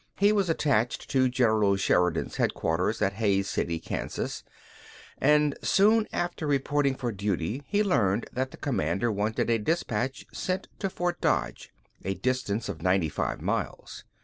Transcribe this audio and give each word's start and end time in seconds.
He 0.17 0.31
was 0.31 0.49
attached 0.49 1.11
to 1.11 1.29
General 1.29 1.75
Sheridan's 1.75 2.37
headquarters 2.37 3.03
at 3.03 3.13
Hays 3.13 3.47
City, 3.47 3.79
Kansas; 3.79 4.43
and 5.19 5.55
soon 5.61 6.07
after 6.11 6.47
reporting 6.47 6.95
for 6.95 7.11
duty 7.11 7.61
he 7.67 7.83
learned 7.83 8.27
that 8.33 8.49
the 8.49 8.57
commander 8.57 9.11
wanted 9.11 9.51
a 9.51 9.59
dispatch 9.59 10.25
sent 10.33 10.69
to 10.79 10.89
Fort 10.89 11.21
Dodge, 11.21 11.71
a 12.03 12.15
distance 12.15 12.67
of 12.67 12.81
ninety 12.81 13.09
five 13.09 13.41
miles. 13.43 14.03